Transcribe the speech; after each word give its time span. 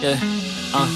Yeah, 0.00 0.18
uh. 0.72 0.86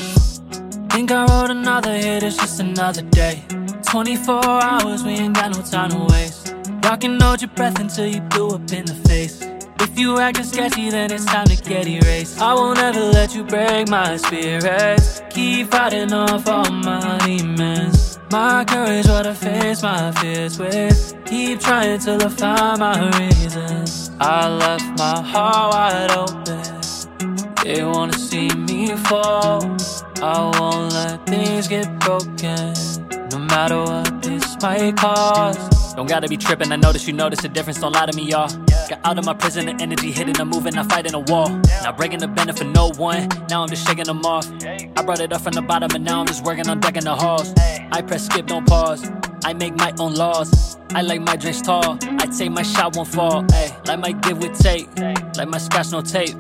Think 0.89 1.11
I 1.11 1.27
wrote 1.27 1.51
another 1.51 1.93
hit, 1.93 2.23
it's 2.23 2.39
just 2.39 2.59
another 2.59 3.03
day. 3.03 3.45
24 3.83 4.43
hours, 4.43 5.05
we 5.05 5.11
ain't 5.11 5.35
got 5.35 5.55
no 5.55 5.61
time 5.61 5.91
to 5.91 6.07
waste. 6.11 6.55
Y'all 6.83 6.97
can 6.97 7.21
hold 7.21 7.43
your 7.43 7.51
breath 7.51 7.79
until 7.79 8.07
you 8.07 8.23
blew 8.23 8.49
up 8.49 8.73
in 8.73 8.87
the 8.87 8.95
face. 9.07 9.43
If 9.81 9.99
you 9.99 10.19
acting 10.19 10.45
sketchy, 10.45 10.89
then 10.89 11.13
it's 11.13 11.27
time 11.27 11.47
to 11.49 11.57
get 11.57 11.87
erased. 11.87 12.41
I 12.41 12.55
won't 12.55 12.79
ever 12.79 13.01
let 13.01 13.35
you 13.35 13.45
break 13.45 13.91
my 13.91 14.17
spirit. 14.17 15.03
Keep 15.29 15.71
fighting 15.71 16.15
off 16.15 16.49
all 16.49 16.71
my 16.71 17.19
demons. 17.27 18.19
My 18.31 18.65
courage, 18.65 19.07
what 19.07 19.27
I 19.27 19.35
face 19.35 19.83
my 19.83 20.13
fears 20.13 20.59
with. 20.59 21.15
Keep 21.27 21.61
trying 21.61 21.99
till 21.99 22.23
I 22.23 22.29
find 22.31 22.79
my 22.81 23.11
reasons. 23.19 24.11
I 24.19 24.49
left 24.49 24.99
my 24.99 25.21
heart 25.21 25.75
wide 25.75 26.11
open. 26.13 26.84
They 27.65 27.83
wanna 27.83 28.13
see 28.13 28.51
me 28.51 28.95
fall. 28.95 29.65
I 30.21 30.53
won't 30.61 30.93
let 30.93 31.25
things 31.25 31.67
get 31.67 31.99
broken. 31.99 32.75
No 33.33 33.39
matter 33.39 33.81
what 33.81 34.21
this 34.21 34.55
might 34.61 34.99
cost. 34.99 35.97
Don't 35.97 36.07
gotta 36.07 36.29
be 36.29 36.37
tripping, 36.37 36.71
I 36.71 36.77
notice 36.77 37.07
you 37.07 37.15
notice 37.15 37.41
the 37.41 37.49
difference, 37.49 37.81
don't 37.81 37.93
lie 37.93 38.05
to 38.05 38.15
me, 38.15 38.25
y'all. 38.25 38.49
Got 38.91 39.01
out 39.03 39.19
of 39.19 39.25
my 39.25 39.33
prison, 39.33 39.65
the 39.65 39.83
energy 39.83 40.13
hitting 40.13 40.39
I'm 40.39 40.51
moving, 40.51 40.77
I'm 40.77 40.87
fighting 40.91 41.15
a 41.15 41.21
wall. 41.21 41.49
Not 41.83 41.97
breaking 41.97 42.19
the 42.19 42.29
bend 42.29 42.55
for 42.55 42.65
no 42.65 42.91
one, 42.99 43.29
now 43.49 43.63
I'm 43.63 43.69
just 43.71 43.87
shaking 43.87 44.05
them 44.05 44.27
off. 44.27 44.47
I 44.63 45.03
brought 45.03 45.21
it 45.21 45.33
up 45.33 45.41
from 45.41 45.55
the 45.55 45.63
bottom, 45.63 45.91
and 45.95 46.05
now 46.05 46.21
I'm 46.21 46.27
just 46.27 46.45
working 46.45 46.69
on 46.69 46.81
decking 46.81 47.05
the 47.05 47.15
halls. 47.15 47.55
I 47.57 48.03
press 48.03 48.27
skip, 48.27 48.47
don't 48.47 48.67
pause. 48.67 49.11
I 49.43 49.55
make 49.55 49.75
my 49.77 49.95
own 49.99 50.15
laws. 50.15 50.77
I 50.95 51.01
like 51.01 51.23
my 51.23 51.37
drinks 51.37 51.63
tall. 51.63 51.99
I 52.03 52.27
take 52.27 52.51
my 52.51 52.63
shot, 52.63 52.95
won't 52.95 53.09
fall. 53.09 53.43
Ayy, 53.45 53.89
like 53.89 54.01
my 54.01 54.13
give 54.13 54.39
with 54.39 54.59
tape. 54.59 54.89
Like 55.37 55.49
my 55.49 55.59
scratch, 55.59 55.93
no 55.93 56.03
tape. 56.03 56.37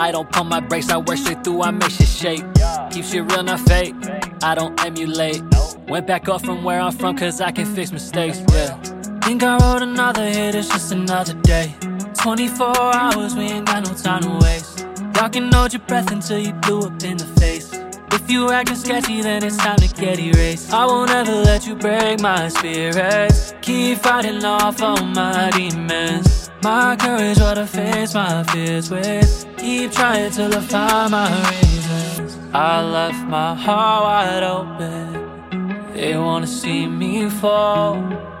I 0.00 0.12
don't 0.12 0.30
pump 0.30 0.50
my 0.50 0.60
brakes, 0.60 0.90
I 0.90 0.98
work 0.98 1.18
straight 1.18 1.42
through, 1.42 1.62
I 1.62 1.72
make 1.72 1.90
shit 1.90 2.06
shake. 2.06 2.44
Keep 2.90 3.04
shit 3.04 3.32
real, 3.32 3.42
not 3.42 3.60
fake. 3.60 3.94
I 4.42 4.54
don't 4.54 4.78
emulate. 4.84 5.42
Went 5.88 6.06
back 6.06 6.28
up 6.28 6.44
from 6.44 6.62
where 6.62 6.80
I'm 6.80 6.92
from, 6.92 7.16
cause 7.16 7.40
I 7.40 7.50
can 7.50 7.66
fix 7.66 7.90
mistakes. 7.90 8.40
Yeah. 8.52 8.76
Think 9.22 9.42
I 9.42 9.56
wrote 9.58 9.82
another 9.82 10.24
hit, 10.24 10.54
it's 10.54 10.68
just 10.68 10.92
another 10.92 11.34
day. 11.34 11.74
24 12.14 12.94
hours, 12.94 13.34
we 13.34 13.44
ain't 13.44 13.66
got 13.66 13.88
no 13.88 13.94
time 13.94 14.22
to 14.22 14.38
waste. 14.44 14.86
Y'all 15.16 15.28
can 15.28 15.50
hold 15.52 15.72
your 15.72 15.82
breath 15.82 16.12
until 16.12 16.38
you 16.38 16.52
blew 16.52 16.82
up 16.82 17.02
in 17.02 17.16
the 17.16 17.26
face. 17.40 17.72
If 18.12 18.30
you 18.30 18.50
acting 18.50 18.76
sketchy, 18.76 19.20
then 19.20 19.42
it's 19.42 19.56
time 19.56 19.78
to 19.78 19.88
get 19.94 20.18
erased. 20.20 20.72
I 20.72 20.86
won't 20.86 21.10
ever 21.10 21.34
let 21.34 21.66
you 21.66 21.74
break 21.74 22.20
my 22.20 22.48
spirit. 22.48 23.32
Keep 23.62 23.98
fighting 23.98 24.44
off 24.44 24.80
all 24.80 25.04
my 25.04 25.50
demons. 25.50 26.37
My 26.62 26.96
courage, 26.96 27.38
what 27.38 27.56
I 27.56 27.66
face 27.66 28.14
my 28.14 28.42
fears 28.42 28.90
with. 28.90 29.46
Keep 29.58 29.92
trying 29.92 30.30
till 30.32 30.52
I 30.52 30.60
find 30.60 31.10
my 31.12 31.50
reasons. 31.50 32.36
I 32.52 32.82
left 32.82 33.24
my 33.28 33.54
heart 33.54 34.02
wide 34.04 34.42
open. 34.42 35.92
They 35.94 36.16
wanna 36.16 36.48
see 36.48 36.88
me 36.88 37.30
fall. 37.30 37.94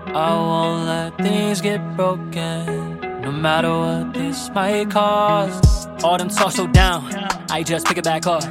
I 0.06 0.34
won't 0.34 0.86
let 0.86 1.18
things 1.18 1.60
get 1.60 1.80
broken. 1.96 2.98
No 3.22 3.30
matter 3.30 3.70
what 3.70 4.14
this 4.14 4.50
might 4.50 4.90
cost. 4.90 5.88
All 6.02 6.18
them 6.18 6.28
talk 6.28 6.52
so 6.52 6.66
down, 6.66 7.12
I 7.50 7.62
just 7.62 7.86
pick 7.86 7.98
it 7.98 8.04
back 8.04 8.26
up. 8.26 8.42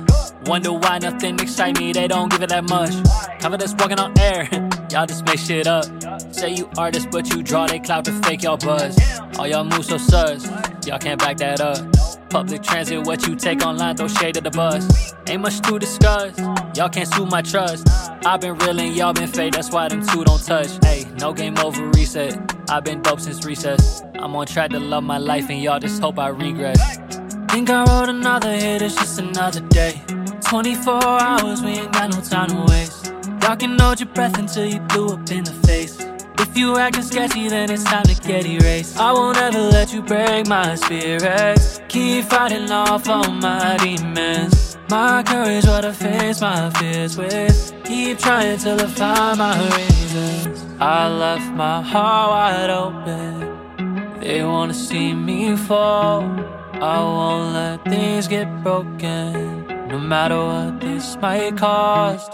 Wonder 0.45 0.72
why 0.72 0.99
nothing 0.99 1.39
excite 1.39 1.78
me, 1.78 1.92
they 1.92 2.08
don't 2.08 2.30
give 2.32 2.42
it 2.42 2.49
that 2.49 2.64
much. 2.70 2.94
Confidence 3.42 3.73
walking 3.78 3.99
on 3.99 4.17
air, 4.20 4.48
y'all 4.92 5.05
just 5.05 5.25
make 5.25 5.39
shit 5.39 5.67
up. 5.67 5.86
Say 6.33 6.53
you 6.53 6.70
artists, 6.77 7.08
but 7.11 7.33
you 7.33 7.43
draw 7.43 7.67
they 7.67 7.80
clout 7.80 8.05
to 8.05 8.11
fake 8.23 8.43
y'all 8.43 8.58
buzz. 8.58 8.98
All 9.37 9.48
y'all 9.48 9.64
move 9.64 9.86
so 9.86 9.98
sus, 9.98 10.45
y'all 10.86 10.99
can't 10.99 11.20
back 11.20 11.37
that 11.37 11.61
up. 11.61 11.77
Public 12.30 12.61
transit, 12.61 13.05
what 13.05 13.25
you 13.25 13.36
take 13.36 13.65
online, 13.65 13.95
throw 13.95 14.08
shade 14.08 14.37
at 14.37 14.43
the 14.43 14.52
bus. 14.52 15.14
Ain't 15.27 15.42
much 15.42 15.61
to 15.61 15.80
discuss, 15.80 16.37
y'all 16.75 16.89
can't 16.89 17.08
sue 17.08 17.25
my 17.25 17.42
trust. 17.42 17.87
I've 18.25 18.42
been 18.42 18.58
real 18.58 18.80
and 18.80 18.95
y'all 18.95 19.14
been 19.14 19.27
fake, 19.27 19.53
that's 19.53 19.71
why 19.71 19.87
them 19.87 20.05
two 20.05 20.23
don't 20.23 20.43
touch. 20.43 20.70
Hey, 20.83 21.05
no 21.19 21.33
game 21.33 21.58
over 21.59 21.87
reset. 21.92 22.37
I've 22.69 22.83
been 22.83 23.02
dope 23.02 23.21
since 23.21 23.45
recess. 23.45 24.04
I'm 24.15 24.36
on 24.36 24.45
track 24.45 24.71
to 24.71 24.80
love 24.80 25.04
my 25.04 25.17
life 25.17 25.49
and 25.49 25.61
y'all 25.61 25.80
just 25.80 26.02
hope 26.02 26.19
I 26.19 26.27
regress. 26.30 26.98
Think 27.49 27.69
I 27.69 27.86
wrote 27.86 28.09
another 28.09 28.52
hit, 28.52 28.81
it's 28.81 28.95
just 28.95 29.19
another 29.19 29.61
day. 29.61 30.02
24 30.42 31.04
hours, 31.04 31.61
we 31.61 31.71
ain't 31.71 31.93
got 31.93 32.11
no 32.11 32.21
time 32.21 32.49
to 32.49 32.71
waste. 32.71 33.17
Y'all 33.42 33.55
can 33.55 33.77
hold 33.80 33.99
your 33.99 34.09
breath 34.09 34.37
until 34.37 34.65
you 34.65 34.80
blew 34.81 35.09
up 35.09 35.31
in 35.31 35.43
the 35.43 35.53
face. 35.67 35.98
If 36.39 36.58
you 36.58 36.77
acting 36.77 37.03
sketchy, 37.03 37.48
then 37.49 37.71
it's 37.71 37.83
time 37.83 38.03
to 38.03 38.15
get 38.21 38.45
erased. 38.45 38.98
I 38.99 39.11
won't 39.14 39.37
ever 39.37 39.59
let 39.59 39.93
you 39.93 40.02
break 40.02 40.48
my 40.48 40.75
spirit. 40.75 41.59
Keep 41.87 42.25
fighting 42.25 42.71
off 42.71 43.08
all 43.08 43.31
my 43.31 43.77
demons. 43.77 44.77
My 44.89 45.23
courage, 45.23 45.65
what 45.65 45.86
I 45.86 45.92
face 45.92 46.42
my 46.42 46.70
fears 46.71 47.17
with. 47.17 47.73
Keep 47.83 48.20
trying 48.20 48.58
till 48.58 48.80
I 48.80 48.87
find 48.87 49.37
my 49.37 49.55
reasons. 49.75 50.65
I 50.80 51.08
left 51.08 51.52
my 51.54 51.81
heart 51.81 52.30
wide 52.31 52.69
open. 52.69 54.19
They 54.19 54.43
wanna 54.43 54.73
see 54.73 55.14
me 55.14 55.55
fall. 55.55 56.23
I 56.73 56.99
won't 56.99 57.54
let 57.54 57.83
things 57.86 58.27
get 58.27 58.48
broken. 58.64 59.65
No 59.87 59.99
matter 59.99 60.37
what 60.37 60.80
this 60.80 61.17
might 61.17 61.58
cost. 61.58 62.31